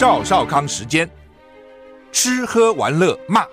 [0.00, 1.06] 赵少康时间，
[2.10, 3.44] 吃喝玩乐骂，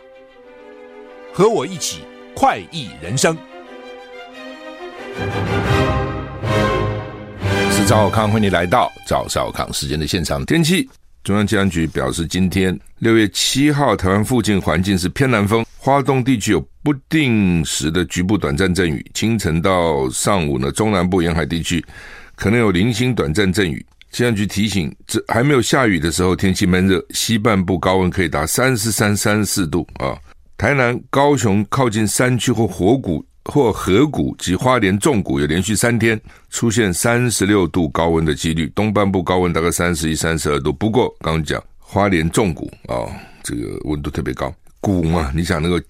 [1.34, 2.04] 和我一起
[2.34, 3.38] 快意人生。
[7.70, 10.46] 是赵少康，欢迎你来到赵少康时间的现场。
[10.46, 10.90] 天气，
[11.22, 21.84] 中央气象局表示，今天六月七号，台湾附近环境是偏南风，花东地区有不定时的局部短暂阵雨，清晨到上午呢，中南部沿海地区
[22.38, 23.86] 可能有零星短暂阵雨。
[24.12, 30.18] 气象局提醒，这还没有下雨的时候，天气闷热，西半部高温可以达三十三、三十四度啊。
[30.58, 40.74] 台南、高雄靠近山区或火谷或河谷及花莲重谷有连续三天出现三十六度高温的几率，东半部高温大概三十一、三十二度。
[40.74, 43.06] 不过刚刚讲花莲重谷啊，
[43.44, 44.52] 这个温度特别高，
[44.82, 45.82] 谷嘛，你想那个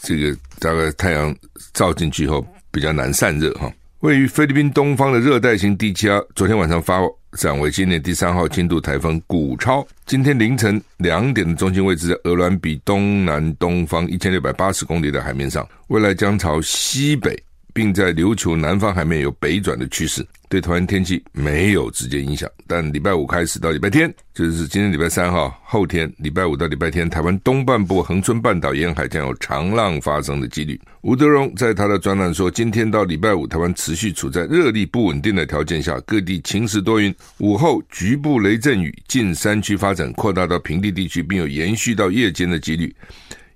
[0.00, 1.36] 这个大概太阳
[1.74, 3.70] 照进去以后比较难散热哈。
[4.04, 7.00] 位于菲律宾东方的热带型低气压，昨天晚上发
[7.38, 9.82] 展为今年第三号轻度台风古超。
[10.04, 17.34] 今天凌晨两点的中心位置在鹅銮比东南东方一千六百八十公里的海面上，未来将朝西北。
[17.74, 22.48] 并在琉球南方海面有北转的趋势，对台湾天气没有直接影响。
[22.66, 30.80] 但礼拜五开始到礼拜天，就是今天礼拜三哈，后天礼拜五到礼拜天，台湾东半部恒春半岛沿海将有长浪发生的几率。
[31.02, 42.94] 吴德荣在他的专栏说，今天到礼拜五，台湾持续处在热力不稳定的条件下，各地晴时多云，午后局部雷阵雨，近山区发展扩大到平地地区，并有延续到夜间的几率。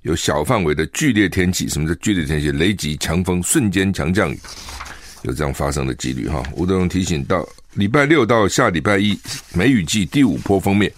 [0.08, 2.50] 有小范围的剧烈天气，什么叫剧烈天气？
[2.50, 4.40] 雷击、强风、瞬间强降雨，
[5.22, 6.42] 有这样发生的几率哈。
[6.56, 9.18] 吴德荣提醒到，礼拜六到下礼拜一，
[9.52, 10.90] 梅雨季第五波锋面，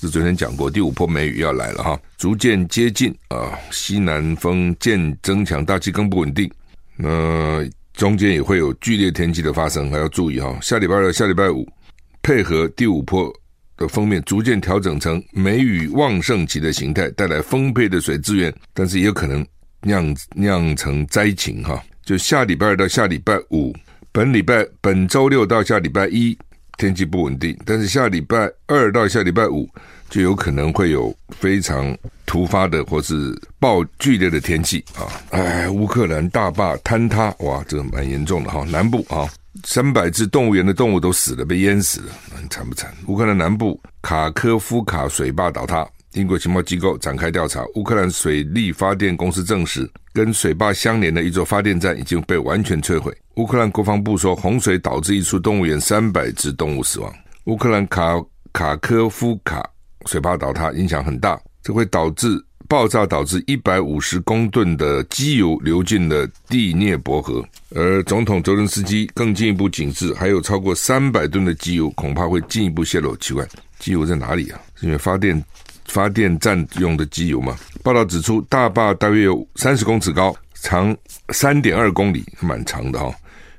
[0.00, 6.50] 是昨天讲过，第五波梅雨要来了哈，逐渐接近啊，西南风渐增强，大气更不稳定，
[6.96, 10.58] 那中间也会有剧烈天气的发生，还要注意哈。
[10.60, 11.64] 下礼拜二、下礼拜五，
[12.22, 13.32] 配合第五波。
[13.78, 19.46] 的封面逐渐调整成梅雨旺盛期的形态，带来丰沛的水资源，但是也有可能
[19.82, 21.82] 酿酿成灾情哈。
[22.04, 23.74] 就下礼拜二到下礼拜五，
[24.12, 26.36] 本礼拜本周六到下礼拜一
[26.76, 29.68] 天气不稳定，但是下礼拜二到下礼拜五
[30.10, 35.04] 就有可能会有非常突发的或是暴剧烈的天气啊！
[35.30, 39.28] 哎，乌克兰大坝坍塌，哇，这个蛮严重的哈，南部啊。
[39.64, 42.92] 三百只动物园的动物都死了，被淹死了，很惨不惨？
[43.06, 47.64] 乌克兰南部卡科夫卡水坝倒塌，英国情报机构展开调查。
[47.74, 53.16] 乌克兰水利发电公司证实，跟水坝相连的一座发电站已经被完全摧毁。
[53.36, 57.12] 乌克兰国防部说，洪水导致一处动物园三百只动物死亡。
[57.44, 58.14] 乌克兰卡
[58.52, 59.68] 卡科夫卡
[60.06, 62.44] 水坝倒塌影响很大，这会导致。
[62.68, 67.42] 爆炸导致一百五十公吨的机油流进了第聂伯河，
[67.74, 73.16] 而总统泽伦斯基更进一步警示，还有超过三百吨的机油恐怕会进一步泄漏。
[73.16, 74.60] 奇怪，机油在哪里啊？
[74.74, 75.42] 是因为发电
[75.86, 77.56] 发电站用的机油吗？
[77.82, 80.94] 报道指出，大坝大约有三十公尺高，长
[81.30, 83.10] 三点二公里，蛮长的哈、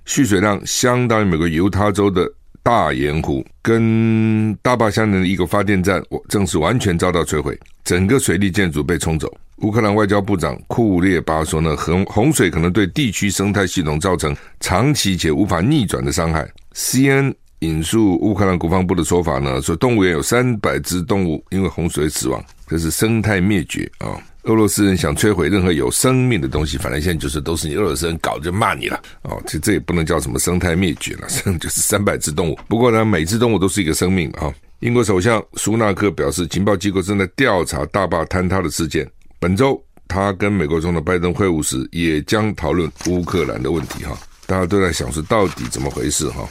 [0.05, 2.31] 蓄水量相当于美国犹他州的。
[2.69, 9.27] 大盐湖跟大坝相连的一个发电站，我正是完全遭到摧毁，整个水利建筑被冲走。
[9.63, 16.47] 乌克兰外交部长库列巴说呢，洪洪水可能对地区生态系统造成长期且无法逆转的伤害。
[16.73, 24.13] C N 引述乌克兰国防部的说法呢，说动物园有三百只动物因为洪水死亡，这是生态灭绝啊。
[24.43, 29.41] 俄罗斯人想摧毁任何有生命的东西，反正现在就是都是你俄罗斯人搞，就骂你了哦。
[29.45, 32.57] 这这也不能叫什么生态灭绝了， 生就是三百只动物。
[32.67, 39.05] 不过呢，每只动物都是一个生命啊、英国首相苏纳克表示，情报机构正在调查大坝坍塌的事件。
[39.39, 44.17] 本周他跟美国总统拜登会晤时，也将讨论乌克兰的问题哈。
[44.47, 46.47] 大家都在想说，到底怎么回事哈？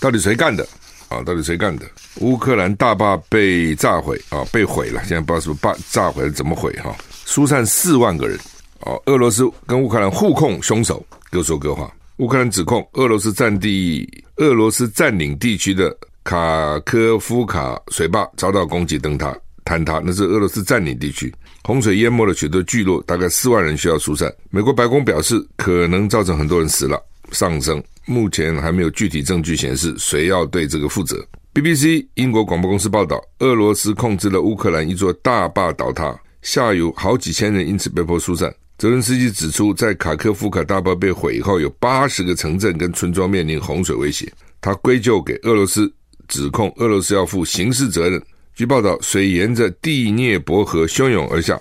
[0.00, 0.66] 到底谁干的？
[1.08, 1.84] 啊，到底谁干的？
[2.20, 5.02] 乌克兰大坝被炸毁啊，被毁了。
[5.04, 6.96] 现在不知道是不是坝炸毁了，怎么毁哈？
[7.26, 8.38] 疏散四万个人。
[8.80, 11.92] 哦，俄罗斯跟乌克兰互控凶手，各说各话。
[12.18, 15.94] 乌克兰指控俄罗斯占地、俄罗斯占领地区的
[16.24, 21.34] 卡科夫卡水坝遭到攻击崩塌、坍塌，那是俄罗斯占领地区。
[21.64, 24.32] 洪水淹没了许多聚落，大概四万人需要疏散。
[24.50, 26.98] 美国白宫表示，可能造成很多人死了。
[27.32, 31.26] 上升，目前还没有具体证据显示谁要对这个负责。
[31.52, 38.54] BBC 英国广播公司报道，俄罗斯控制了乌克兰一座大坝倒塌，下游好几千人因此被迫疏散。
[38.78, 44.32] 泽伦斯基指出，在卡科夫卡大坝被毁后，有八十个城镇跟村庄面临洪水威胁。
[44.60, 45.92] 他归咎给俄罗斯，
[46.28, 48.22] 指控俄罗斯要负刑事责任。
[48.54, 51.60] 据报道，水沿着第聂伯河汹涌而下，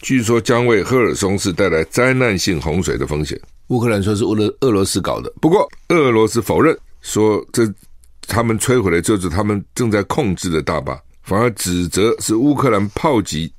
[0.00, 3.38] 据说将为赫尔松市带来灾难性洪水的风险。
[3.68, 7.70] 乌克兰说是俄罗俄罗斯搞的，不过俄罗斯否认说这
[8.26, 10.98] 他们摧毁的就是他们正在控制的大坝。
[11.22, 13.52] 反而指责是乌克兰炮击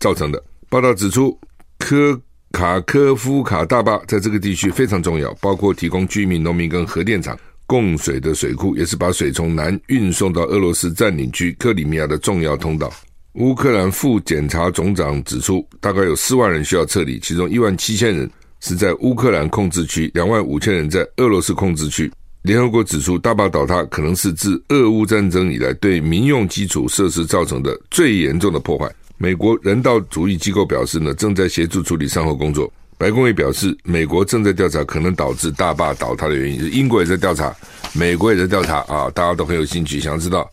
[0.00, 0.42] 造成的。
[0.68, 1.38] 报道指出，
[1.78, 2.20] 科
[2.52, 12.92] 卡科夫卡大坝在这个地区非常重要，包括提供居民、农民跟核电厂供水的水库，也是把水从南运送到俄罗斯占领区克里米亚的重要通道。
[13.34, 18.30] 乌克兰副检察总长指出，大概有四万人需要撤离，其中一万七千人
[18.60, 22.10] 是在乌克兰控制区，两万五千人在俄罗斯控制区。
[22.42, 28.88] 联合国指出，大坝倒塌可能是自俄乌战争以来对民用基础设施造成的最严重的破坏。
[29.16, 32.72] 美国人道主义机构表示呢，正在协助处理善后工作。
[32.96, 36.72] 白宫也表示，美国正在调查可能导致大坝倒塌的原因。
[36.72, 37.54] 英国也在调查，
[37.92, 40.48] 美国也在调查啊，大家都很有兴趣，想知道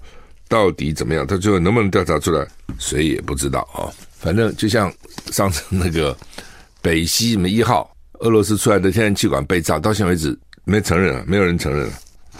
[0.48, 1.26] 到底怎么样。
[1.26, 2.46] 他最后能不能调查出来，
[2.80, 3.90] 谁也不知道啊。
[4.20, 4.92] 反正就像
[5.32, 6.18] 上次那个
[6.82, 10.38] 北溪什么一号，俄罗斯出来的天然气管被炸，到现在为止。
[10.64, 11.90] 没承认啊，没有人承认。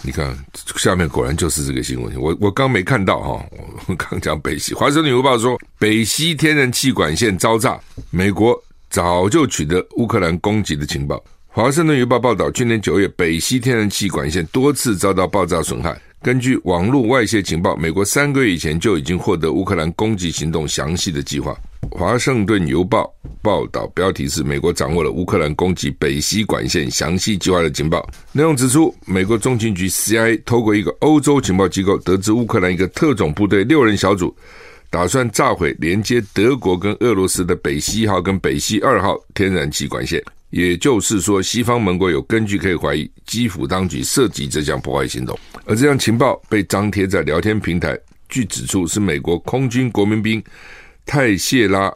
[0.04, 0.36] 你看
[0.76, 2.20] 下面果然就是这个新闻。
[2.20, 3.46] 我我刚没看到哈，
[3.86, 4.74] 我 刚讲北溪。
[4.74, 7.78] 华盛顿邮报说，北溪天然气管线遭炸，
[8.10, 8.60] 美国
[8.90, 11.22] 早就取得乌克兰攻击的情报。
[11.46, 16.00] 华盛顿邮报报道，去年九月，北溪天然气管线多次遭到爆炸损害。
[16.20, 21.56] 根据网络外泄情报，美国三个月以前就已经获得乌克兰攻击行动详细的计划。
[21.90, 23.12] 华盛顿邮报
[23.42, 28.08] 报道标题是：美国掌握了乌克兰攻击北溪管线详细计划的情报。
[28.32, 34.34] 内容指出，美国中情局 CIA 透过一个欧洲情报机构，得知乌克兰一个特种部队六人小组
[34.90, 40.22] 打算炸毁连接德国跟俄罗斯的北溪一号跟北溪二号天然气管线。
[40.50, 47.98] 也就是说，西方盟国有根据可以怀疑基辅当局涉及这项破坏行动，而这项情报被张贴在聊天平台。
[48.28, 50.42] 据指出，是美国空军国民兵
[51.04, 51.92] 泰谢拉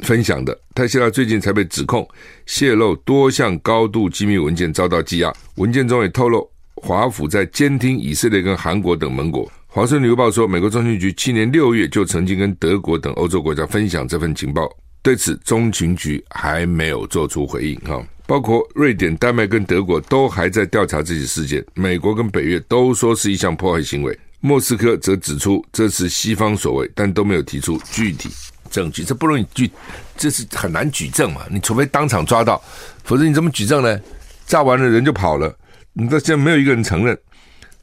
[0.00, 0.58] 分享的。
[0.74, 2.06] 泰谢拉最近才被指控
[2.44, 5.32] 泄露多项高度机密文件，遭到羁押。
[5.56, 9.50] 文件中也透露，华府在监听以色列跟韩国等盟国。
[9.66, 14.70] 华盛顿邮报说，美国中情局去年六月就曾经跟德国等欧洲国家分享这份情报。
[15.02, 17.76] 对此，中情局还没有做出回应。
[17.80, 21.64] 哈，包括瑞典、丹麦跟德国都还在调查这起事件。
[21.74, 28.30] 美国跟北约都说是一项破坏行为，莫斯科则指出这是西方所为，但都没有提出具体
[28.70, 29.02] 证据。
[29.04, 29.70] 这不容易举，
[30.16, 31.42] 这是很难举证嘛？
[31.50, 32.62] 你除非当场抓到，
[33.04, 34.00] 否则你怎么举证呢？
[34.46, 35.52] 炸完了人就跑了，
[35.92, 37.18] 你到现在没有一个人承认。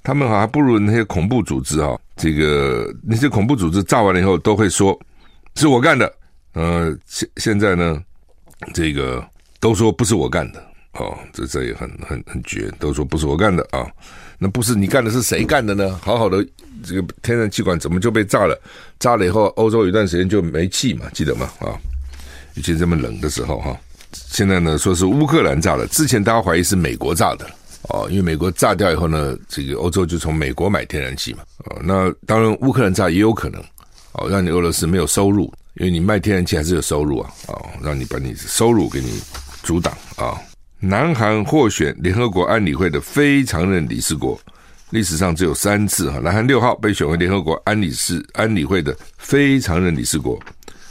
[0.01, 4.97] 他们还不如那些恐怖组织啊，这个那些恐怖组织炸完了以后都会说
[5.55, 6.13] 是我干的。
[6.53, 8.01] 呃，现现在呢，
[8.73, 9.25] 这个
[9.59, 10.59] 都说不是我干的
[10.93, 13.87] 哦，这这也很很很绝，都说不是我干的啊，
[14.37, 15.99] 那不是你干的，是谁干的呢？
[16.01, 16.45] 好好的
[16.83, 18.59] 这个天然气管怎么就被炸了？
[18.99, 21.49] 炸了以后，欧洲有一段时间就没气嘛，记得吗？
[21.59, 21.77] 啊，
[22.55, 23.77] 以前这么冷的时候哈，
[24.11, 27.45] 现在呢说是乌克兰炸的，之前大家怀疑是美国炸的
[27.89, 33.61] 哦，因为美国炸掉以后呢，这个欧洲就从美国买天然气嘛，哦，那当然乌克兰炸也有可能
[34.13, 35.53] 哦，让你俄罗斯没有收入。
[35.77, 39.19] 因为你卖天然气还是有收入啊，啊，让你把你收入给你
[39.63, 40.37] 阻挡啊。
[40.85, 44.37] 南韩获选联合国安理会的非常任理事国，
[44.89, 46.19] 历史上只有三次哈。
[46.19, 50.37] 南韩六号被选为联合国安理事安理会的非常任理事国，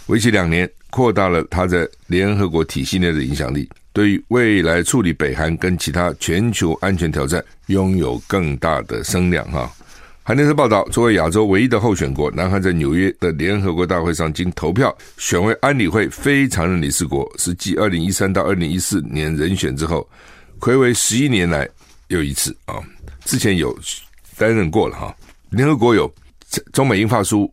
[0.07, 9.71] 为期两年，扩大了他在联合国体系内的影响力，对于未来处理北韩跟其他全球安全挑战，拥有更大的声量哈。
[10.25, 20.09] 韩联社报道，作为亚洲唯一的候选国，南韩在纽约的联合国大会上经投票选为安理会非常任理事国，是继二零一三到二零一四年人选之后，
[20.61, 21.69] 睽违十一年来
[22.07, 22.77] 又一次啊！
[23.25, 23.77] 之前有
[24.39, 25.13] 担任过了哈。
[25.51, 26.09] 联合国有
[26.73, 27.53] 中美英法苏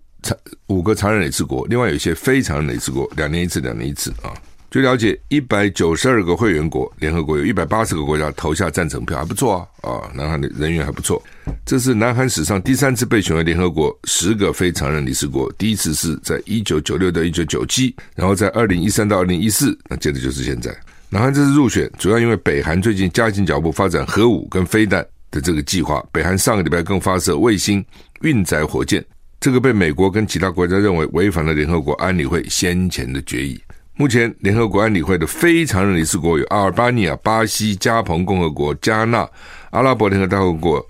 [0.67, 4.29] 五个常任理事国，另外有一些非常任理事国，两年一次，两年一次啊。
[4.71, 9.89] 据了解，一百九十二个会员国，联合国有一百八十个国家投下赞成票，还不错啊！
[9.89, 11.19] 啊，南韩的人员还不错。
[11.65, 20.71] 这是南韩史上第三次被选为联合国十个非常任理事国，第一次是在一九九六到一九九七，然后在二零一三到二零一四，那接着就是现在。
[21.09, 26.05] 南韩这次入选，主要因为北韩最近加紧脚步发展核武跟飞弹的这个计划。
[26.11, 27.83] 北韩上个礼拜更发射卫星
[28.21, 29.03] 运载火箭，
[29.39, 33.59] 这个被美国跟其他国家认为违反了联合国安理会先前的决议。
[33.99, 39.29] 目前，联合国安理会的非常任理事国有阿尔巴尼亚、巴西、加蓬共和国、加纳、
[39.71, 40.87] 阿拉伯联合大公国，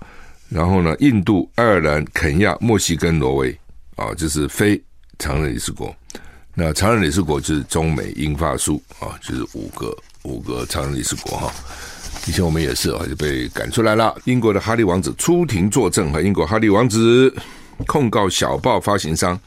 [0.48, 3.52] 然后呢，印度、爱尔兰、肯亚、墨西哥、挪威，
[3.96, 4.80] 啊，这是非
[5.18, 5.92] 常任理事国。
[6.54, 11.52] 那常任理事国就是中美英法苏啊，就是五个五个常任理事国哈。
[12.28, 14.16] 以前我们也是啊，就被赶出来了。
[14.26, 17.36] 英国的哈利王子出庭作证，和英国哈利王子
[17.88, 19.36] 控告小报发行商《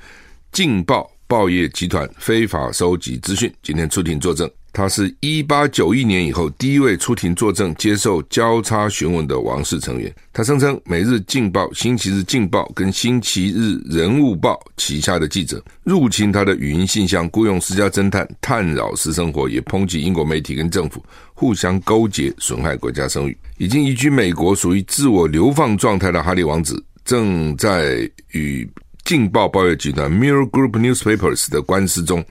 [0.50, 1.02] 劲报》。
[1.33, 10.15] 报业集团非法收集资讯，今天出庭作证，他是一八九一年以后第一位出庭作证、接受交叉询问的王室成员。
[10.31, 23.35] 他声称，《每日镜报》、《星期日镜报》跟《星期日人物报》旗下的记者入侵他的语音信箱，雇佣私家侦探探扰私生活，也抨击英国媒体跟政府互相勾结，损害国家声誉。
[23.57, 28.67] 已经移居美国、属于自我流放状态的哈利王子，正在与
[29.05, 32.25] 《劲报》报业集团 Mirror Group Newspapers 的官司中。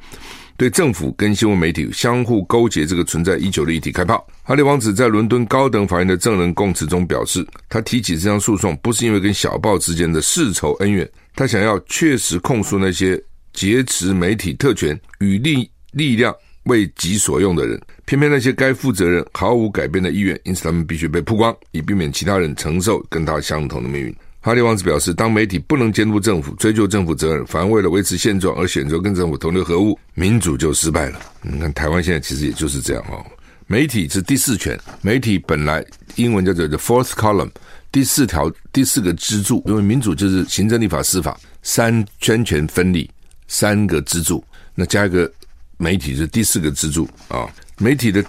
[0.57, 4.23] 对政府跟新闻媒体相互勾结这个存在已久的议题开炮。
[4.43, 13.19] 哈利王子在伦敦高等法院的证人供词中表示，他提起这项诉讼不是因为跟小报之间的世仇恩怨，他想要确实控诉那些
[13.53, 16.35] 劫持媒体特权与力力量
[16.65, 17.81] 为己所用的人。
[18.05, 24.15] 偏偏那些该负责人毫无改变的意愿，因此他们必须被曝光，以避免其他人承受跟他相同的命运。
[24.43, 31.19] 哈利王子表示，当媒体不能监督政府、追究政府责任，反而为了维持现状而选择跟政府同流合污，民主就失败了。
[31.43, 33.23] 你看，台湾现在其实也就是这样哦。
[33.67, 37.51] 媒体是第四权，媒体本来英文叫做 the fourth column，
[37.91, 39.61] 第四条、第四个支柱。
[39.67, 43.07] 因为民主就是行政、立法、司法三圈权分立，
[43.47, 44.43] 三个支柱，
[44.73, 45.31] 那加一个
[45.77, 47.47] 媒体是第四个支柱啊。
[47.77, 48.25] 媒体的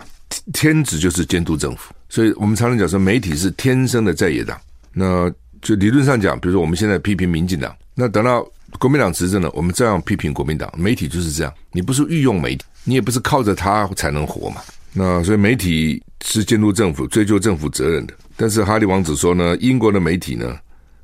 [0.53, 4.61] 天职就是监督政府，所以我们常常讲说，媒体是天生的在野党。
[4.93, 8.45] 那就理论上讲，比如说我们现在批评民进党，那等到
[8.79, 10.71] 国民党执政了，我们照样批评国民党。
[10.77, 14.61] 媒体就是这样，你不是御用媒体，你也不是靠着它才能活嘛。
[14.93, 18.15] 那所以媒体是监督政府、追究政府责任的。
[18.37, 20.59] 但是哈利王子说呢，英国的媒体呢，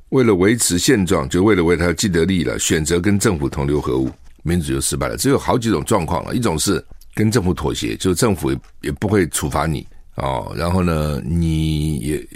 [0.09, 4.11] 为了维持现状，就为了为他既得利益了，选择跟政府同流合污，
[4.43, 5.15] 民主就失败了。
[5.15, 6.83] 只有好几种状况了，一种是
[7.15, 8.51] 跟政府妥协，就是政府
[8.81, 9.87] 也不会处罚你。
[10.19, 12.27] 哦，然后呢，你也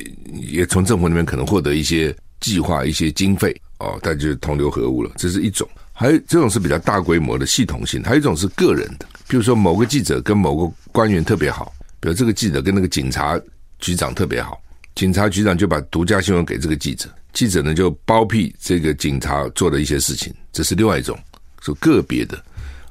[0.42, 5.68] 也从政府那边可能获得一些计划、一些经费，哦，但就是同流合污了，这是一种。
[5.92, 13.40] 还有这种是比较大规模的、系统性，还有一种是个人的，比如说某个记者跟某个官员特别好，比如这个记者跟那个警察
[13.80, 14.60] 局长特别好，
[14.96, 21.18] 警察局长就把独家新闻给这个记者，记者呢就包庇这个警察做的一些事情，这是另外一种，
[21.62, 22.44] 是个别的。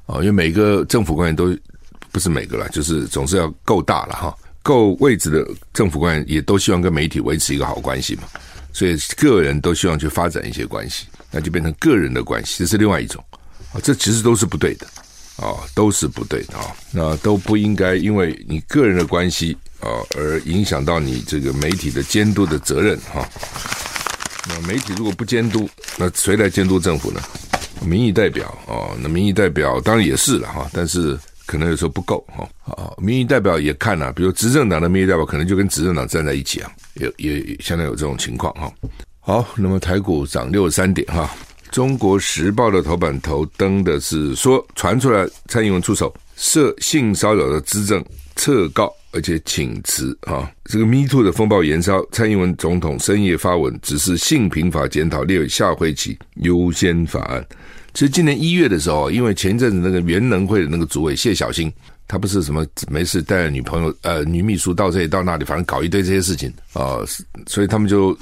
[0.07, 1.57] 哦，因为每个政府官员都
[2.13, 4.37] 不是每个了，就是总是要够大了哈。
[4.63, 8.23] 够位置的政府官员也都希望跟媒体维持一个好关系嘛，
[8.73, 13.23] 所以个人都希望去发展一些关系，那就变成个人的关系，这是另外一种
[13.73, 14.87] 啊，这其实都是不对的
[15.37, 23.29] 啊，都是不对的啊，那都不应该因为你个人的关系啊而影响到你这个媒体的监督的责任哈。
[24.49, 27.21] 那媒体如果不监督，那谁来监督政府呢？
[27.85, 31.19] 民意代表啊，那民意代表当然也是了哈，但是。
[31.47, 38.73] 可能有时候不够哈啊，民意代表也看呐、比如执政党的民意代表可能就跟执政党站在一起啊，也也相当有这种情况哈。
[39.21, 41.31] 好，那么台股涨六十三点哈。
[41.71, 48.05] 中国时报的头版头登的是说，传出来蔡英文出手涉性骚扰的资政
[48.37, 50.51] 撤告，而且请辞啊。
[50.65, 57.47] 这个 Me Too 的风暴延烧，蔡英文总统深夜发文，只是性平法检讨列为下会期优先法案。
[57.95, 61.71] 其实今年一月的时候，因为前一阵子那个原能会的那个主委谢小新，
[62.09, 66.99] 他不是什么没事带着女朋友呃女秘书到这里到那里，反正搞一堆这些事情啊、
[67.47, 68.17] 所以他们就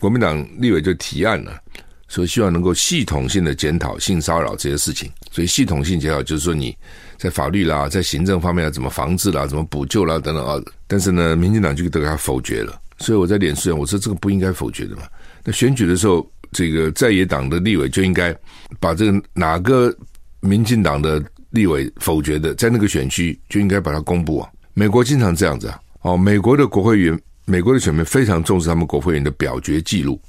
[0.00, 1.60] 国民党立委就提案了，
[2.08, 5.10] 所以希望能够系统性的检讨性骚扰这些事情。
[5.30, 6.74] 所以系统性检讨就是说你
[7.18, 10.58] 在法律啦，在行政方面要怎么防治啦，怎么补救啦等等啊。
[10.86, 12.80] 但是呢，民进党就都给他否决了。
[12.98, 15.02] 所以我在脸书上我说这个不应该否决的嘛。
[15.44, 16.26] 那选举的时候。
[16.54, 18.34] 这个在野党的立委就应该
[18.80, 19.94] 把这个哪个
[20.40, 24.48] 民进党的立委否决的，在那个选区就应该把它公布啊。
[24.72, 30.20] 美国经常这样子啊，哦，美国的国会议员，美国的选民非常重视他们国会议员的表决记录，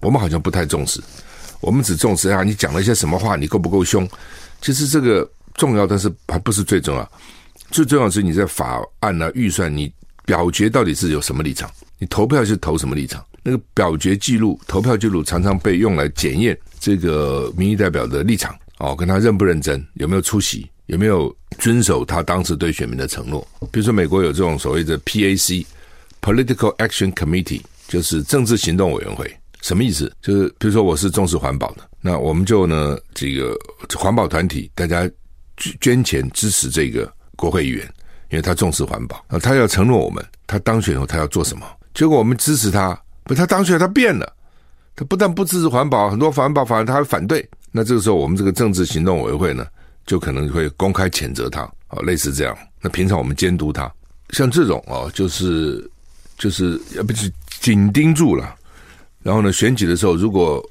[0.00, 1.00] 我们好像不太重视，
[1.60, 4.08] 我们只重视啊，你讲了一些什么话，你够不够凶？
[4.60, 7.12] 其实这个重要，但是还不是最重要，
[7.70, 9.92] 最重要是你在法案啊、预算，你
[10.24, 13.24] 表决到底是有什么立场，你投票是投什么立场。
[13.44, 23.46] 那个表决记录、投票记录常常被用来检验这个民意代表的立场哦，跟他认不认真，有没有出席，有没有遵守他当时对选民的承诺。
[23.70, 29.30] 比如说，美国有这种所谓的 PAC（Political Action Committee），就是政治行动委员会。
[29.60, 30.10] 什么意思？
[30.22, 33.54] 就是比如说，我是重视环保的，那我们就呢，这个
[33.94, 35.08] 环保团体大家
[35.82, 37.84] 捐钱支持这个国会议员，
[38.30, 41.66] 因为他重视环保啊，他要承诺我们，他当选后他要做什么？
[41.92, 42.98] 结果我们支持他。
[43.24, 44.32] 不，他当选他变了，
[44.94, 47.46] 他不但不支持环保，很多环保法案他还反对。
[47.72, 49.66] 那这个时候，我们这个政治行动委员会呢，
[50.06, 52.56] 就可能会公开谴责他，啊，类似这样。
[52.80, 53.90] 那平常我们监督他，
[54.30, 55.90] 像这种哦，就是
[56.38, 58.54] 就是要不是紧盯住了。
[59.22, 60.62] 然后呢，选举的时候，如果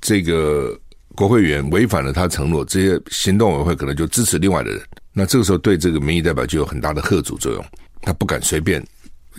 [0.00, 0.78] 这个
[1.14, 4.80] 国会议员违反了他承诺，这些行动委员会可能就支持另外的人。
[5.12, 7.64] 那这个时候对这个民意代表就有很大的吓阻作用，
[8.02, 8.84] 他不敢随便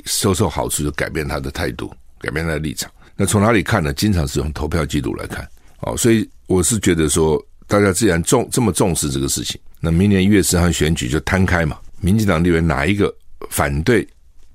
[0.06, 2.90] 收受好处就改变他的态度，改变他的立场。
[3.16, 3.94] 那从哪里看呢？
[3.94, 5.48] 经常是用投票记录来看。
[5.82, 11.78] 哦，所以我是觉得说，大家既然重这么重视这个事情，那明年一月十号选举就摊开嘛。
[12.00, 13.14] 民进党立委哪一个
[13.50, 14.08] 反对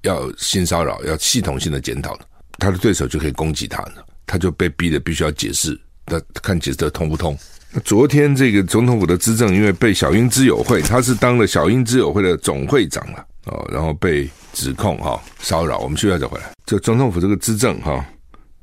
[0.02, 2.24] 要性骚扰、要系统性的检讨的，
[2.58, 4.02] 他的对手就可以攻击他呢？
[4.26, 7.38] 他就被逼的必须要解释，那看解释得通不通。
[7.84, 15.78] 昨天这个总统府的资政，因为被小英知友会，他是当了小英知友会的总会长了哦，然后被指控哈骚扰。
[15.78, 16.50] 我们需要再回来。
[16.64, 18.04] 这总统府这个资政哈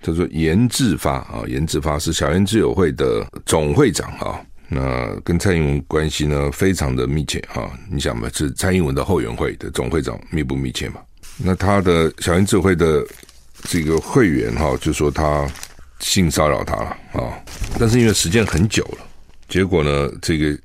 [0.02, 7.70] 叫做严志发啊，严志发是小燕之友会的总会长哈，那跟蔡英文关系呢非常的密切哈。
[7.92, 11.02] 你想嘛，是蔡英文的后援会的总会长密不密切嘛？
[11.38, 13.06] 那他的小英之友会的
[13.64, 15.48] 这个会员哈，就说他。
[16.02, 17.40] 性骚扰他了啊！
[17.80, 19.08] 但是因为时间很久了，
[19.48, 20.56] 结果呢，这个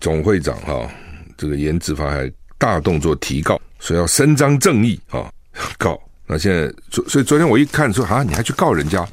[0.00, 0.90] 总会长哈，
[1.38, 5.32] 这个严志发还大动作提告，说要伸张正义啊，
[5.78, 5.98] 告。
[6.26, 9.04] 那现在昨所以昨天我一看说啊，你还去告人家，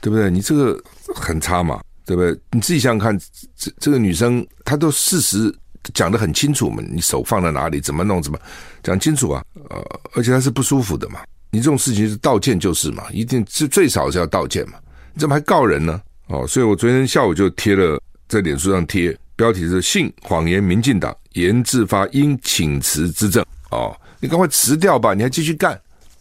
[0.00, 0.30] 对不对？
[0.30, 0.82] 你这个
[1.14, 2.36] 很差嘛，对不对？
[2.50, 3.16] 你自己想想看，
[3.54, 5.54] 这这个女生她都事实
[5.94, 8.38] 讲得很清楚嘛，你手放在哪里，怎么弄，怎么
[8.82, 9.44] 讲清楚啊？
[9.68, 11.20] 呃，而且她是不舒服的嘛。
[11.50, 14.78] 你这种事情是道歉就是嘛，一定是最少是要道歉嘛，
[15.14, 16.00] 你怎么还告人呢？
[16.26, 23.44] 哦，所以我昨天下午就贴了在脸书上贴，标题是“性谎言民进党颜志发应请辞资政”。
[23.70, 25.78] 哦，你赶快辞掉吧，你还继续干，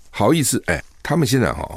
[0.10, 0.62] 好意思？
[0.68, 1.68] 哎，他们现在哈、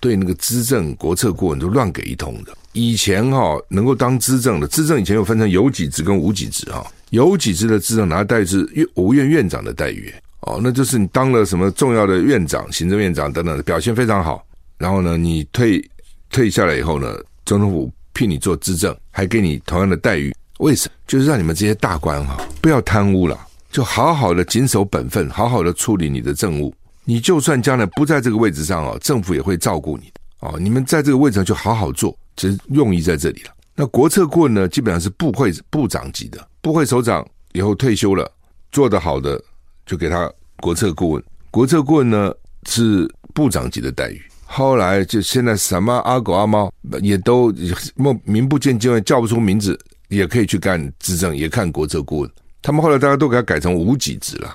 [0.00, 2.56] 对那个资政国策顾问都乱给一通的。
[2.72, 10.12] 以前哈、哦、能够当资政的，资政以前又分成有几职跟无几职哈，有几职的资政拿的待遇是院国务院院长的待遇。
[10.42, 15.82] 哦，那就是你当了什么重要的院长、行政院长等等表现非常好，然后呢，你退
[16.30, 17.12] 退下来以后呢，
[17.44, 20.94] 总统府聘你做资政，还给你同样的待遇，为什么？
[21.08, 22.38] 就是让你们这些大官哈，
[22.68, 23.34] 不要贪污了，
[23.70, 26.74] 就好好的谨守本分，好好的处理你的政务。
[27.06, 30.58] 你就算将来不在这个位置上哦，政府也会照顾你哦。
[30.60, 33.50] 你们在这个位置上就好好做，其实用意在这里了。
[33.74, 38.30] 那国策顾问呢，基本上是部会部长级的，部会首长以后退休了，
[38.70, 39.42] 做得好的。
[39.86, 42.30] 就给他国策顾问，国策顾问呢
[42.68, 44.20] 是部长级的待遇。
[44.44, 47.50] 后来就现在什么阿狗阿猫也都
[47.94, 52.30] 莫名不见经传，叫不出名字，也可以去干执政，也看国策顾问。
[52.62, 54.54] 他们后来大家都给他改成无给职了。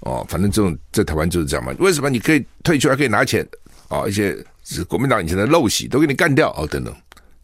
[0.00, 1.72] 哦，反正这种在台湾就是这样嘛。
[1.78, 3.46] 为什么你可以退休还可以拿钱？
[3.88, 6.92] 哦，一些是国民党以前的陋习都给你干掉哦，等等。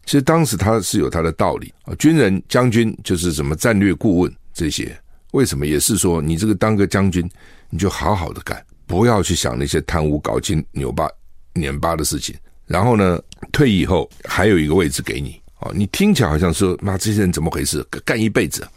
[0.05, 1.93] 其实当时他是有他的道理啊。
[1.95, 4.97] 军人将军就是什么战略顾问这些。
[5.31, 7.29] 为什么也是说你这个当个将军，
[7.69, 11.07] 你就好好的干，不要去想那些贪污、搞金扭八、
[11.53, 12.35] 碾巴的事情。
[12.65, 15.71] 然后呢，退役以后还有一个位置给你哦。
[15.73, 17.81] 你听起来好像说，妈，这些人怎么回事？
[18.03, 18.67] 干一辈子。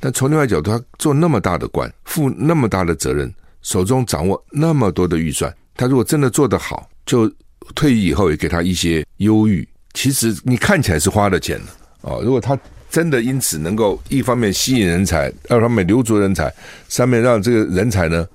[0.00, 3.32] 但从另外角度，他做那么大的官，负那么大的责任，
[3.62, 7.30] 手中掌握那么多的预算，他如果真的做得好，就
[7.74, 9.68] 退役以后也给他一些优遇。
[9.94, 11.66] 其实你看起来是花了钱的
[12.02, 12.22] 哦。
[12.24, 12.58] 如果他。
[12.90, 16.50] 真的因此能够一方面吸引人才，二方面留住人才，
[16.88, 18.26] 三面让这个人才呢，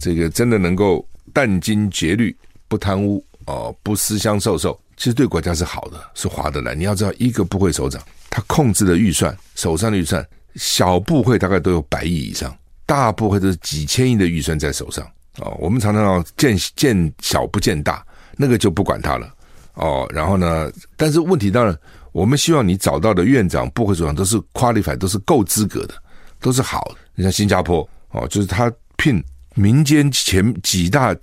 [0.00, 6.74] 这个真的能够殚精竭虑，不贪污哦，不私相授受，其实对国家是好的，是划得来。
[6.74, 15.04] 你要知道，一个部会首长他控制的预算，手上的预算，小部会大概都有百亿以上，大部会都是几千亿的预算在手上
[15.38, 15.56] 哦。
[15.58, 18.04] 我们常常要见见小不见大，
[18.36, 19.32] 那个就不管他了
[19.74, 20.06] 哦。
[20.12, 21.76] 然后呢，但是问题当然。
[22.12, 25.94] 我们希望你找到的院长、部会首长都是 qualified，都是够资格的，
[26.40, 26.96] 都是好的。
[27.14, 29.22] 你像新加坡哦，就是他聘
[29.54, 31.14] 民间前几大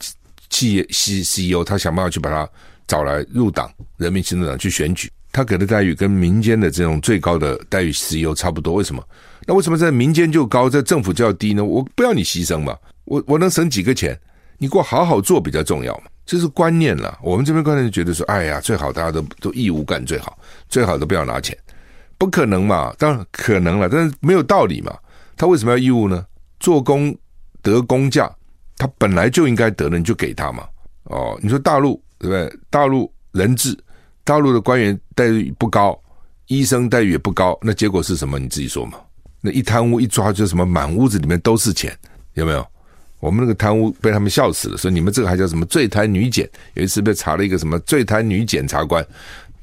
[0.49, 2.49] 企业 C CEO，他想办法去把他
[2.87, 8.73] 找来入党，人民行动党去选举，他给的待遇跟民间的这种最高的待遇 CEO 差不多。
[8.73, 9.03] 为什么？
[9.45, 11.63] 那为什么在民间就高，在政府就要低呢？
[11.63, 14.19] 我不要你牺牲嘛，我我能省几个钱？
[14.57, 16.05] 你给我好好做比较重要嘛。
[16.25, 21.55] 这是观念了，我们这边观念就觉得说，哎呀，最好大家都都义务干最好，最好都不要拿钱，
[22.17, 22.91] 不可能嘛？
[22.97, 24.97] 当然可能了，但是没有道理嘛。
[25.35, 26.25] 他为什么要义务呢？
[26.59, 27.15] 做工
[27.61, 28.27] 得工价，
[28.75, 30.63] 他本来就应该得的，你就给他嘛。
[31.03, 32.59] 哦，你说大陆对不对？
[32.71, 33.77] 大陆人治，
[34.27, 35.97] 大陆的官员待遇不高，
[36.47, 38.37] 医生待遇也不高，那结果是什么？
[38.37, 38.99] 你自己说嘛。
[39.39, 41.97] 那一贪污一抓，就什么满屋子里面都是钱，
[42.33, 42.67] 有没有？
[43.21, 46.47] 我们那个贪污被他们笑死了，说你们这个还叫什么最贪女检？
[46.73, 49.01] 有一次被查了一个什么最贪女检察官，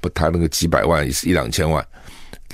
[0.00, 1.86] 不，贪那个几百万一两千万，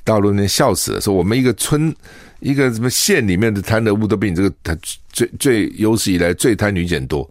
[0.02, 1.94] 大陆那笑死了，说我们一个村
[2.40, 4.76] 一个什么县里面的贪的污都比你这个他
[5.12, 7.30] 最最有史以来最贪女检多，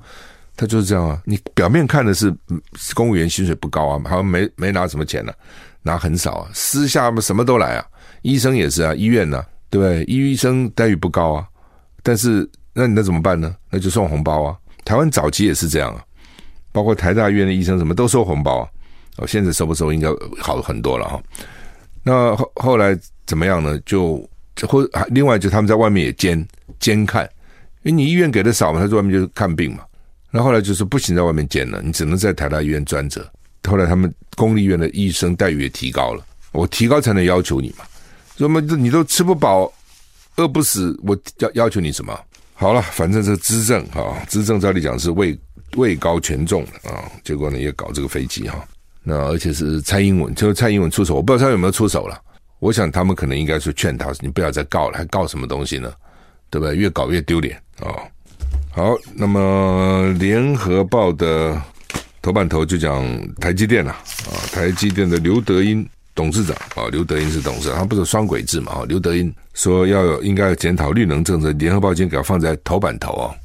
[0.60, 1.22] 他就是这样啊。
[1.24, 2.36] 你表面看的是
[2.94, 5.36] 公务员薪水不高啊，好像没没拿什么钱呢、啊，
[5.82, 7.86] 拿很少啊，私下嘛什么都来啊，
[8.24, 10.04] 医生也是啊，医院呢、对不对？
[10.04, 11.48] 医医生待遇不高啊。
[12.04, 13.56] 但是那你那怎么办呢？
[13.70, 14.58] 那就送红包啊。
[14.84, 16.04] 台湾早期也是这样啊，
[16.74, 18.68] 包括台大医院的医生什么都收红包啊。
[19.16, 20.10] 哦，现在收不收应该
[20.42, 21.22] 好很多了哈。
[22.04, 23.80] 那后后来怎么样呢？
[23.86, 24.28] 就
[24.68, 26.46] 或另外就他们在外面也监
[26.80, 27.24] 监看，
[27.84, 29.86] 因为你医院给的少嘛，他在外面就是看病嘛。
[30.32, 33.28] 那后来就是不行，在外面监了，你只能在台大医院专责。
[33.68, 37.86] 后来他们公立医院的医生待遇也提高了，我提高才能要求你嘛。
[38.38, 39.72] 那么，你都吃不饱，
[40.38, 42.18] 饿不死，我要要求你什么？
[42.54, 45.38] 好了，反正这个资政哈，资政照理讲是位
[45.76, 48.64] 位高权重的啊，结果呢也搞这个飞机哈。
[49.04, 52.22] 那而且是蔡英文，就是蔡英文出手，我不知道他有没有出手了。
[52.60, 55.92] 我想他们可能应该是劝他，你不要再告了，还告什么东西呢？
[56.50, 56.76] 对不对？
[56.76, 57.96] 越搞越丢脸啊！
[58.80, 61.62] 好，那么联合报的
[62.22, 68.72] 头版头就讲台积电了啊，台积电的刘德音董事长啊，刘德音是董事长，他不是双轨制嘛？
[68.72, 73.36] 啊，刘德音说要应该要检讨绿能政策，联合报今天给他放在头版头啊。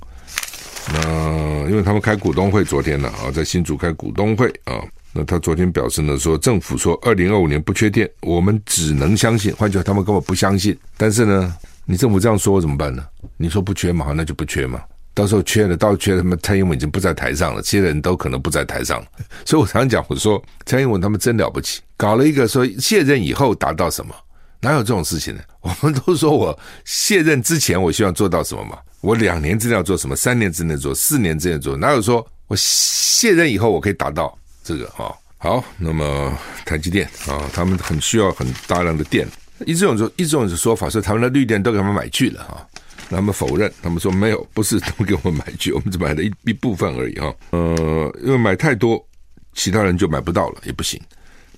[0.92, 4.84] 那因为他们开股东会昨天了啊，在新竹开股东会啊。
[5.12, 9.52] 那他昨天表示呢，说政府说二零二五年不缺电，我们只能相信。
[9.56, 10.78] 换句话，他们根本不相信。
[10.96, 11.52] 但是呢，
[11.86, 13.04] 你政府这样说怎么办呢？
[13.36, 14.80] 你说不缺嘛，那就不缺嘛。
[15.14, 19.06] 到时候缺了，到时候缺了，他们蔡英文已经不在台上了，这些人都可能不在台上了。
[19.46, 24.14] 所以我常常讲，我说蔡英文他们真了不起，搞了一个说卸任以后达到什么？
[24.60, 25.40] 哪有这种事情呢？
[25.60, 28.78] 我们都说我卸任之前我希望做到什么嘛？
[29.02, 30.16] 我两年之内要做什么？
[30.16, 30.94] 三年之内做？
[30.94, 31.76] 四年之内做？
[31.76, 34.36] 哪有说我卸任以后我可以达到？
[34.64, 39.28] 这个哈好，那么台积电啊，他们很需要很大量的电。
[39.66, 42.66] 一种说，一种说法说，他们的绿电都给他们买去了哈，
[43.10, 47.34] 他们否认，他们说没有，不是都给我们买去，我们只买了一一部分而已哈。
[47.50, 49.04] 呃，因为买太多，
[49.54, 51.00] 其他人就买不到了，也不行；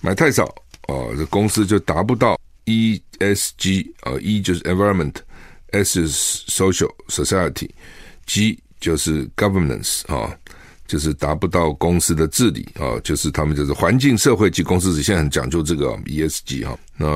[0.00, 0.44] 买太少
[0.82, 10.36] 啊，这公司就达不到 ESG 啊，E 就是 Environment，S 是 Social Society，G 就是 Governance 啊。
[10.86, 16.78] 就是达不到公司的治理啊，就是他们就是环境、社会及公司，现在很讲究这个 ESG 啊。
[16.96, 17.08] 那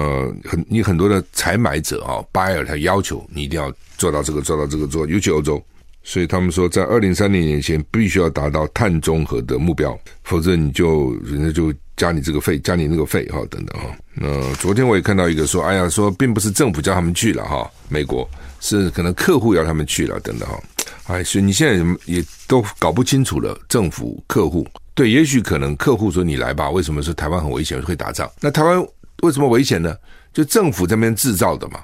[0.48, 5.62] 很你很多的采买者啊，buyer 他要求你一定要做到这个，做到这个做，尤其欧洲，
[6.02, 13.86] 所以他们说在二零三零年前必须要达到碳中和的目标，否则你就人家就加你这个费，加你那个费哈，等等哈。
[14.14, 18.28] 那昨天我也看到一个说，哎呀，说并不是政府叫他们去了哈，美国
[18.60, 20.60] 是可能客户要他们去了，等等哈。
[21.10, 28.30] 哎，所以你现在也都搞不清楚了，政府、客户，对，也许可能客户说你来吧，为什么说台湾很危险，会打仗？
[28.40, 28.80] 那台湾
[29.22, 29.94] 为什么危险呢？
[30.32, 31.80] 就政府这边制造的嘛，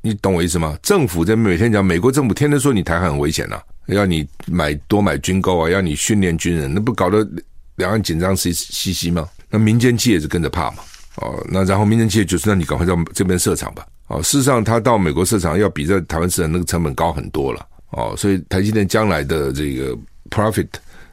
[0.00, 0.78] 你懂我意思吗？
[0.82, 7.28] 政府在每天讲，美国政府天天说你台湾很危险呐、要你买多买军购啊，要你训练军人，那不搞得
[7.76, 9.28] 两岸紧张兮兮兮吗？
[9.50, 10.84] 那民间企业是跟着怕嘛？
[11.16, 13.84] 哦，那然后民间企业就是让你赶快到这边设厂吧。
[14.06, 17.66] 哦，事实上他到美国设厂要比在台湾设厂那个成本高很多了。
[17.90, 19.96] 哦，所以台积电将来的这个
[20.30, 20.68] profit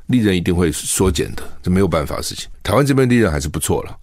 [0.08, 2.48] 利润一定会缩减的，这没有办法的事情。
[2.64, 3.98] 台湾这边利润还是不错了，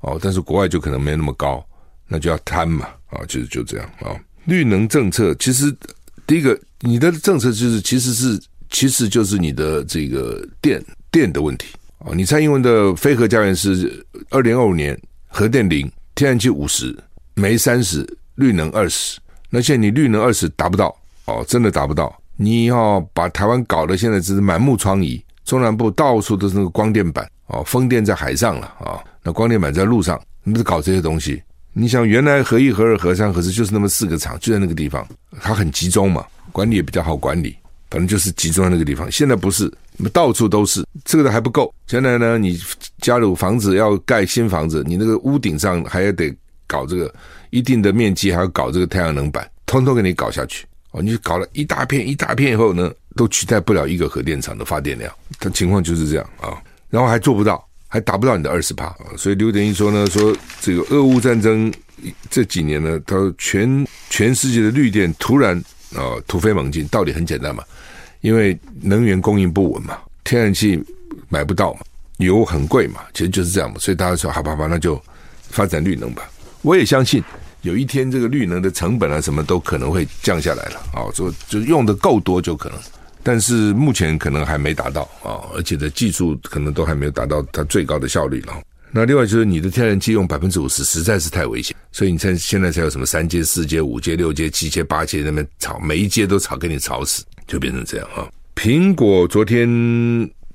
[0.00, 1.64] 哦，但是国外就可能没那么高，
[2.06, 4.14] 那就要贪嘛，啊，就是就这样啊。
[4.44, 5.74] 绿能政策其实
[6.26, 8.40] 第一个，你的政策就是其实是
[8.70, 12.14] 其实就是你的这个电电的问题啊。
[12.14, 16.96] 你蔡英文的非核家园是二零二五年核电零，天然气五十，
[17.34, 19.18] 煤三十，绿能二十，
[19.50, 22.19] 那现在你绿能二十达不到，哦，真的达不到。
[22.42, 31.42] 你要把台湾搞得现在只是满目疮痍，中南部到处都是那个光电板哦，风电在海上了啊，那光电板在路上，你不是搞这些东西？
[31.74, 35.06] 你想原来核一、核二、核三、核四就是那么四个厂，就在那个地方，
[35.38, 37.54] 它很集中嘛，管理也比较好管理，
[37.90, 39.12] 反正就是集中在那个地方。
[39.12, 41.70] 现在不是，那么到处都是，这个的还不够。
[41.88, 42.58] 现在呢，你
[43.02, 46.34] 加入房子要盖新房子，你那个屋顶上还要得
[46.66, 47.12] 搞这个
[47.50, 50.64] 一定的面积，还要搞这个太阳能板，通通给你搞下去。
[50.92, 56.60] 哦，你搞了一大片一大片以后呢，都取代不了一个核电厂的发电量，它情况就是这样啊。
[56.88, 58.92] 然后还做不到，还达不到你的二十帕。
[59.16, 61.72] 所以刘德音说呢，说这个俄乌战争
[62.28, 65.56] 这几年呢，他说全全世界的绿电突然
[65.94, 67.62] 啊突飞猛进，道理很简单嘛，
[68.20, 70.82] 因为能源供应不稳嘛，天然气
[71.28, 71.80] 买不到嘛，
[72.18, 73.76] 油很贵嘛，其实就是这样嘛。
[73.78, 75.00] 所以大家说好吧，好吧，那就
[75.50, 76.28] 发展绿能吧。
[76.62, 77.22] 我也相信。
[77.62, 82.78] 有一天，这个绿能的成本啊，什么都可能会降下来了啊，就就用的够多就可能，
[83.22, 88.54] 但是目前可能还没达到啊，而且的技术可能都还没有达到它最高的效率了。
[88.92, 98.26] 那另外就是你的天然气用百分之五十，实在是太危险，所以你现现在才有什么三阶、四阶、五阶、六阶、七阶、八阶那边炒，每一阶都炒给你炒死，就变成这样啊。
[98.56, 99.68] 苹果昨天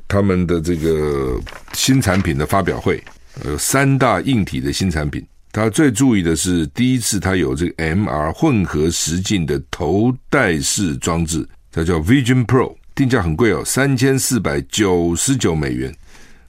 [0.08, 1.40] 他们的这个
[1.74, 3.02] 新产品的发表会，
[3.46, 5.26] 有三大硬体的新产品。
[5.56, 15.96] 他最注意的是第一次他有这个 MR 混合实境的头戴式装置，它叫 Vision Pro，定价很贵哦，三千四百九十九美元，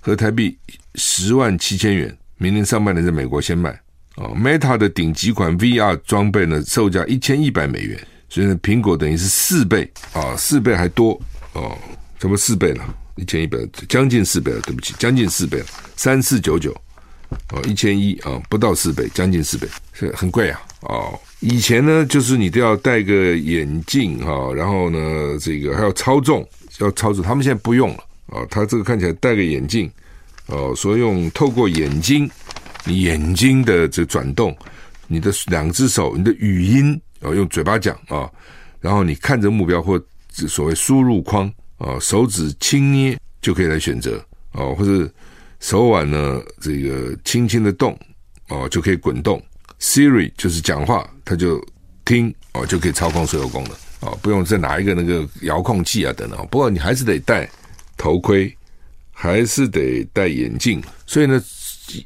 [0.00, 0.58] 合台币
[0.96, 2.18] 十万七千元。
[2.38, 3.70] 明年上半年在美国先卖
[4.16, 4.34] 哦。
[4.36, 7.96] Meta 的顶级款 VR 装备呢，售价一千一百美元，
[8.28, 11.12] 所以呢，苹果等于是四倍啊，四倍还多
[11.52, 11.78] 哦，
[12.18, 12.84] 怎么四倍了？
[13.14, 13.56] 一千一百，
[13.88, 16.76] 将近四倍了，对不起，将近四倍了，三四九九。
[17.52, 20.60] 哦，一千一啊，不到四倍，将近四倍，是很贵啊。
[20.80, 24.98] 哦，以前呢，就是你都要戴个眼镜哈、然后呢，
[25.40, 26.46] 这个还要操纵，
[26.78, 27.24] 要操作。
[27.24, 29.90] 他们现在不用了啊、他这个看起来戴个眼镜
[30.46, 32.28] 哦，所以用透过眼睛，
[32.84, 34.56] 你眼睛的这转动，
[35.06, 38.30] 你的两只手，你的语音哦，用嘴巴讲啊、
[38.80, 45.08] 然后你看着目标或所谓输入框啊、手指轻捏就可以来选择哦，或者。
[45.60, 47.98] 手腕呢，这个轻轻的动
[48.48, 49.42] 哦，就可以滚动。
[49.80, 51.62] Siri 就是讲话，它就
[52.04, 56.38] 听哦，就可以操控所有功能哦，不用再拿一个那个遥控器啊等等。
[56.50, 57.48] 不过你还是得戴
[57.96, 58.54] 头盔，
[59.12, 60.82] 还是得戴眼镜。
[61.06, 61.42] 所以呢，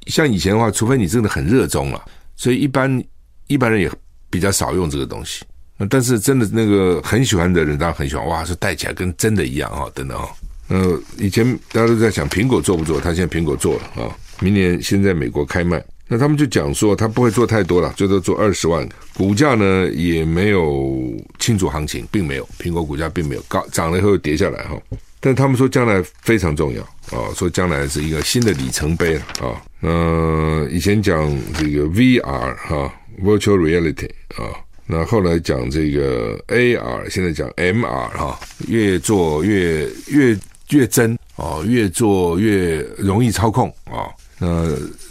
[0.06, 2.04] 像以前的话，除非你真的很热衷了，
[2.36, 3.02] 所以一般
[3.46, 3.90] 一般人也
[4.30, 5.44] 比较少用这个东西。
[5.88, 10.28] 但是真的那个很喜欢的人，当然很喜欢哇，说戴起来跟真的一样哦，等等哦。
[10.70, 15.84] 呃，以前大家都在想苹果做不做，他现在苹果做了啊、明年先在美国开卖。
[16.06, 18.88] 那他们就讲说，他不会做太多了，最多做二十万。
[19.14, 24.98] 股价呢也没有清楚行情，并没有，苹果股价并没有高涨了以后又跌下来哈、哦。
[25.18, 26.82] 但他们说将来非常重要
[27.16, 29.60] 啊、说将来是一个新的里程碑啊。
[29.82, 34.54] 嗯、以前讲这个 VR 哈、Virtual Reality 啊、
[34.86, 40.38] 那后来讲这个 AR，现在讲 MR 哈、越做越越。
[40.70, 44.14] 越真哦，越做越容易操控啊、哦。
[44.38, 44.66] 那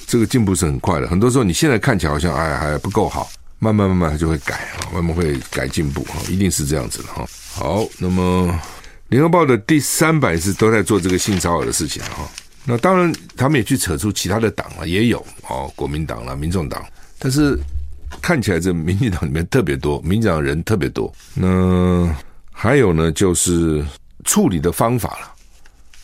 [0.07, 1.07] 这个进步是很快的。
[1.07, 7.25] 很多时候你现在看起来好像哎还不够好，慢慢慢慢它就会改啊，慢慢会改进步哈，一定是这样子的哈。
[7.53, 8.59] 好，那么
[9.09, 12.27] 联合报的第三版是都在做这个性骚扰的事情哈。
[12.65, 16.85] 那当然他们也去扯出其他的党了，也有哦，国民党了、民众党，
[17.17, 17.57] 但是
[18.21, 21.11] 看起来这民进党里面特别多，民进党人特别多。
[21.33, 22.15] 那
[22.51, 23.83] 还有呢，就是
[24.23, 25.35] 处理的方法了。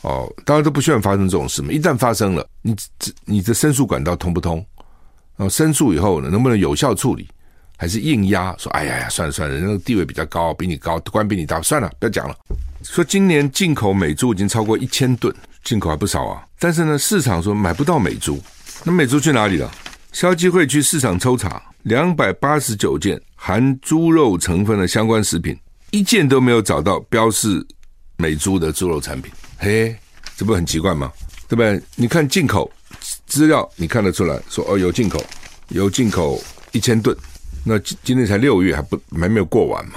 [0.05, 1.71] 哦，当然都不希望发生这种事嘛。
[1.71, 4.63] 一旦发生了，你这你的申诉管道通不通？
[5.35, 7.27] 然后申诉以后呢，能不能有效处理？
[7.75, 8.55] 还是硬压？
[8.57, 12.35] 说哎呀呀，算了算了，人家地位比较高，比你高，官比你大，算了，不要讲了。
[12.83, 16.45] 说今年进口美猪已经超过一千吨，进口还不少啊。
[16.59, 18.39] 但是呢，市场说买不到美猪，
[18.83, 19.71] 那美猪去哪里了？
[20.11, 25.57] 消基会去市场抽查，两百八十九件含猪肉成分的相关食品，
[25.89, 27.65] 一件都没有找到标示
[28.17, 29.31] 美猪的猪肉产品。
[29.57, 29.95] 嘿，
[30.35, 31.11] 这不很奇怪吗？
[31.47, 31.81] 对不对？
[31.95, 32.71] 你看进口
[33.25, 35.23] 资料，你看得出来说哦，有进口，
[35.69, 36.41] 有进口
[36.71, 37.15] 一千吨。
[37.63, 39.93] 那今今天才六月，还不还没有过完嘛？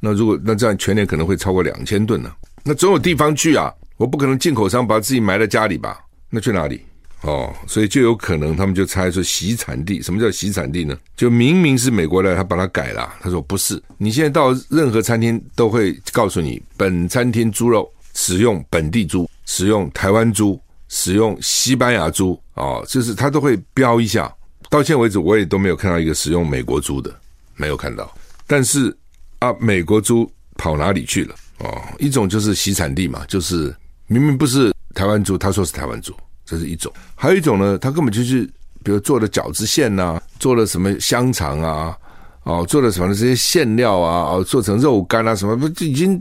[0.00, 2.32] 那如果那这样全年可能会超过两千吨呢？
[2.62, 3.72] 那总有地方去啊！
[3.96, 5.98] 我不可能进口商把自己埋在家里吧？
[6.30, 6.82] 那去哪里？
[7.22, 10.02] 哦，所以就有可能他们就猜说洗产地。
[10.02, 10.96] 什么叫洗产地呢？
[11.16, 13.12] 就明明是美国的，他把它改了。
[13.20, 17.90] 他说不是，你现在到任何餐厅都会告诉你，本餐厅猪肉。
[18.16, 24.34] 使用本地猪，使用台湾猪，使用西班牙猪，哦，就是他都会标一下。
[24.70, 27.14] 到现在为止，我也都没有看到一个使用美国猪的，
[27.54, 28.10] 没有看到。
[28.46, 28.96] 但是
[29.38, 31.34] 啊，美国猪跑哪里去了？
[31.58, 33.74] 哦，一种就是洗产地嘛，就是
[34.06, 36.92] 明明不是台湾猪，他说是台湾猪，这是一种。
[37.14, 38.44] 还有一种呢，他根本就是，
[38.82, 41.96] 比如做的饺子馅呐、做了什么香肠啊，
[42.44, 46.20] 哦，做了什么这些馅料啊，哦，做成肉干啊什么，不就已经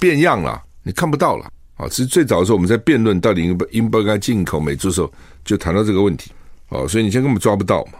[0.00, 0.62] 变样了。
[0.86, 1.88] 你看不到了啊！
[1.88, 5.12] 其实最早的时候，我们在辩论到底应不应不该进口美猪的时候，
[5.44, 6.30] 就谈到这个问题
[6.68, 6.86] 啊。
[6.86, 7.94] 所以你现在根本抓不到嘛，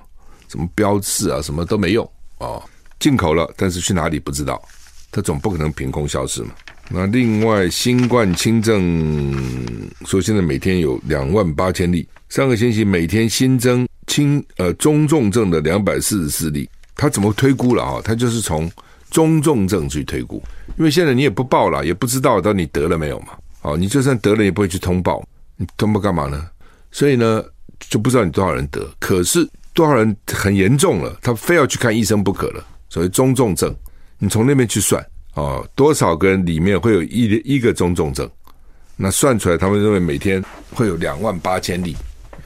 [0.47, 2.63] 什么标志啊，什么都没用啊。
[3.01, 4.63] 进口了，但是去哪里不知道，
[5.11, 6.51] 它总不可能凭空消失嘛。
[6.89, 9.35] 那另外，新冠轻症
[10.05, 18.01] 说现在每天有两万八千例，上个星期每天新增轻呃中重症的两百四十四例，他怎么推估了啊？
[18.05, 18.71] 他就是从。
[19.17, 20.43] 中重症去推估，
[20.77, 23.29] 因为现在你也不报了，也不知道到底得了没有嘛。
[23.63, 25.27] 哦，你就算得了，也不会去通报，
[25.57, 26.47] 你通报干嘛呢？
[26.91, 27.43] 所以呢，
[27.89, 28.87] 就不知道你多少人得。
[28.99, 32.63] 可是多少人很严重了，他非要去看医生不可了。
[32.91, 33.75] 所谓中重症，
[34.19, 35.03] 你从那边去算
[35.33, 38.31] 哦，多少个人里面会有一一个中重症？
[38.97, 41.97] 那算出来，他们认为每天会有两万八千例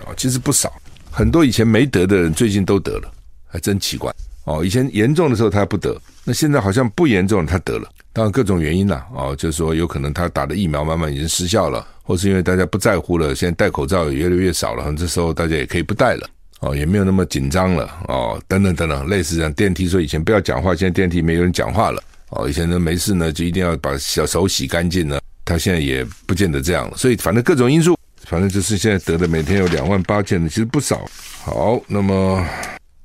[0.07, 0.73] 啊，其实不少。
[1.11, 3.13] 很多以前没得的人，最近都得了，
[3.49, 4.15] 还真奇怪。
[4.45, 7.89] 哦，以前严重的时候他不得，那现在好像不严重，他得了。
[8.13, 16.29] 当然各种原因啦，哦，就是说有可能他打的疫苗慢慢已经失效了，或是因为大家不在乎了，现在戴口罩也越来越少了，这时候大家也可以不戴了。
[16.61, 31.09] 哦，也没有那么紧张了哦，等等等等，类似这样电梯说以前不要讲话，现在电梯没有人讲话了哦，以前呢没事呢就一定要把小手洗干净呢，他现在也不见得这样了，所以反正各种因素，反正就是现在得的每天有两万八千的，其实不少。
[31.43, 32.47] 好，那么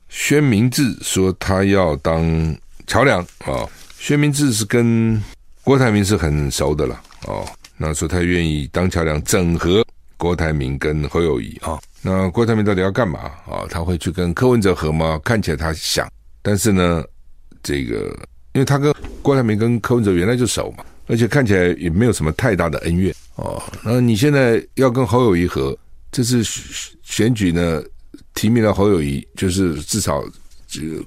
[0.09, 2.21] 宣明智说他要当
[2.87, 3.47] 桥梁啊。
[3.47, 5.19] 哦薛明志是跟
[5.63, 7.43] 郭台铭是很熟的了哦，
[7.75, 9.83] 那说他愿意当桥梁，整合
[10.15, 11.79] 郭台铭跟侯友谊啊。
[12.03, 13.65] 那郭台铭到底要干嘛啊？
[13.67, 15.19] 他会去跟柯文哲合吗？
[15.23, 16.07] 看起来他想，
[16.43, 17.03] 但是呢，
[17.63, 18.15] 这个
[18.53, 18.93] 因为他跟
[19.23, 23.59] 郭台铭跟柯文哲原来就熟嘛，而且看起来也没有什么太大的恩怨哦。
[23.83, 25.75] 那你现在要跟侯友谊合，
[26.11, 26.43] 这次
[27.01, 27.81] 选举呢，
[28.35, 30.23] 提名了侯友谊，就是至少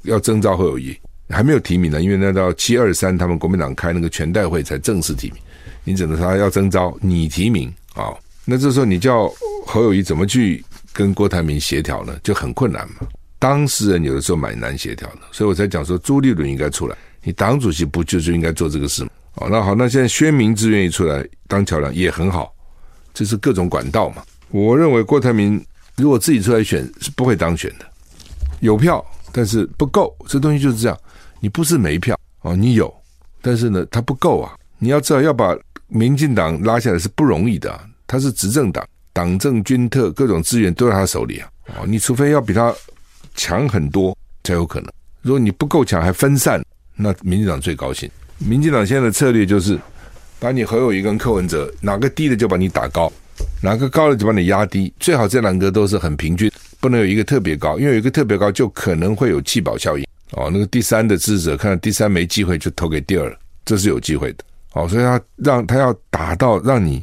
[0.03, 0.99] 要征召侯友谊。
[1.37, 5.41] 还没有提名呢，因为那到七二三，他们国民党开那个全代会才正式提名。
[5.85, 8.12] 你只能说他要征召你提名啊，
[8.45, 9.33] 那这时候你叫
[9.67, 12.19] 侯友谊怎么去跟郭台铭协调呢？
[12.23, 13.07] 就很困难嘛。
[13.38, 16.97] 当事人有的时候蛮难协调的，所以我才讲说朱立伦应该出来。
[17.23, 19.11] 你党主席不就是应该做这个事吗？
[19.35, 22.53] 哦，那好，那现在薛明志愿意出来当桥梁也很好，
[23.14, 24.23] 这是各种管道嘛。
[24.51, 25.64] 我认为郭台铭
[25.97, 27.87] 如果自己出来选是不会当选的，
[28.61, 30.99] 有票但是不够，这东西就是这样。
[31.40, 32.92] 你不是没票哦，你有，
[33.40, 34.55] 但是呢，它不够啊！
[34.79, 35.57] 你要知道，要把
[35.88, 37.81] 民进党拉下来是不容易的。
[38.07, 41.48] 他是执政党，党政军特各种资源都在他手里啊！
[41.79, 42.74] 哦，你除非要比他
[43.35, 44.90] 强很多才有可能。
[45.20, 46.64] 如果你不够强还分散，
[46.96, 48.11] 那民进党最高兴。
[48.38, 49.79] 民进党现在的策略就是，
[50.40, 53.12] 把你侯友宜跟柯文哲哪个低的就把你打高，
[53.61, 60.07] 哪个高的就把你压低，最好这两个都是很平均，不能有一个特别高，因为有一个特别高就可能会有弃保效应。
[60.33, 64.45] 哦，那个第三的支持者看到第三没机会，就投给第二，这是有机会的。
[64.75, 67.03] 哦，所以他让他要打到让你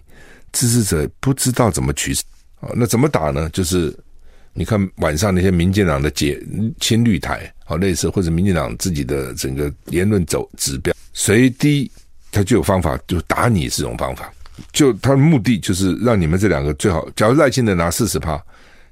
[0.52, 2.24] 支持者不知道怎么取舍。
[2.60, 3.50] 哦，那怎么打呢？
[3.50, 3.92] 就是
[4.54, 6.40] 你看晚上那些民进党的解
[6.80, 11.92] 亲绿台，哦，类似或者民进党自己的整个言论走指标，谁低
[12.32, 14.32] 他就有方法，就打你这种方法。
[14.72, 18.40] 就他的目的就是让你们这两个最好，假如赖清德拿四十趴，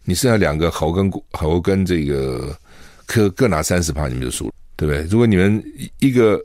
[0.04, 2.58] 你剩下两个侯跟侯跟这个。
[3.06, 5.04] 各各拿三十趴，你们就输了，对不对？
[5.10, 5.63] 如果你们
[6.00, 6.39] 一个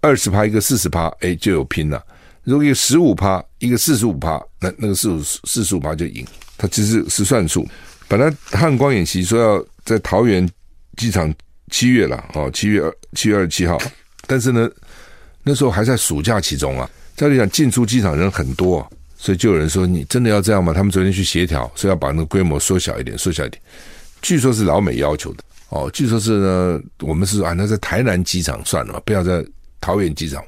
[0.00, 2.02] 二十趴，一个四十趴，哎，就有拼了。
[2.44, 6.26] 如果有十五趴，一个四十五趴，那那个四五四十五趴就赢。
[6.56, 7.66] 他其实是算数。
[8.08, 10.48] 本来汉光演习说要在桃园
[10.96, 11.32] 机场
[11.70, 13.78] 七月了哦，七月二七月二十七号，
[14.26, 14.68] 但是呢，
[15.42, 16.88] 那时候还在暑假期中啊。
[17.16, 23.60] 照理讲进出机场人很多，所以就有人说：“你真的要这样吗？”他们昨天去协调，说要把那个规模缩小一点，缩小一点。
[24.22, 25.42] 据说是老美要求的。
[25.70, 29.44] 哦，据说是呢，我们是说啊，那在台南机场算了嘛，不要在
[29.80, 30.42] 桃园机场，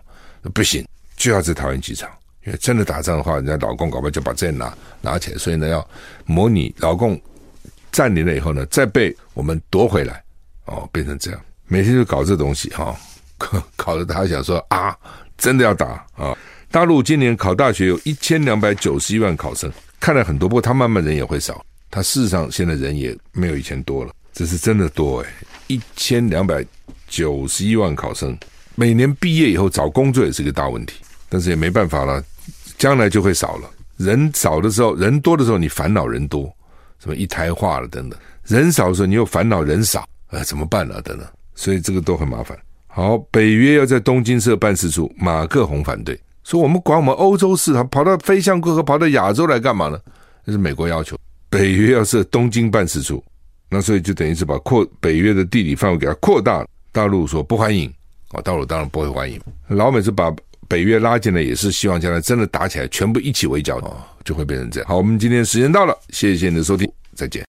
[0.54, 2.08] 不行，就要在桃园机场，
[2.46, 5.86] 因为真的打仗的话，人家老共搞不好就把这拿拿起来，所以呢，要
[6.24, 7.20] 模拟老共
[7.92, 10.22] 占领了以后呢，再被我们夺回来，
[10.64, 12.96] 哦，变成这样，每天就搞这东西哈，
[13.36, 14.96] 搞搞得大家想说啊，
[15.36, 16.34] 真的要打啊、
[16.70, 24.14] 大陆今年考大学有一千两百九十一万考生，看来很多，不过他慢慢人也会少，他事实上现在人也没有以前多了。
[24.32, 25.28] 这是真的多哎，
[25.66, 26.64] 一千两百
[27.08, 28.36] 九十一万考生，
[28.74, 30.94] 每年毕业以后找工作也是个大问题，
[31.28, 32.22] 但是也没办法了，
[32.78, 33.68] 将来就会少了。
[33.96, 36.50] 人少的时候，人多的时候，你烦恼人多，
[36.98, 41.02] 什么一胎化了等等；人少的时候，你又烦恼人少，啊，怎么办呢？
[41.02, 42.58] 等等，所以这个都很麻烦。
[42.86, 50.00] 好，北约要在东京设办事处，马克宏反对，说我们管我们欧洲事，他跑到飞向过河，跑到亚洲来干嘛呢？
[50.46, 51.18] 这是美国要求，
[51.50, 53.22] 北约要设东京办事处。
[53.70, 56.66] 那所以就等于是把扩北约的地理范围给它扩大了。
[56.92, 57.88] 大陆说不欢迎，
[58.32, 59.40] 啊，大陆当然不会欢迎。
[59.68, 60.34] 老美是把
[60.66, 64.88] 北约拉进来，也是希望将来真的打起来，全部一起围剿，哦，就会变成这样。
[64.88, 67.46] 好，我们今天时间到了，谢谢你的收听，再见。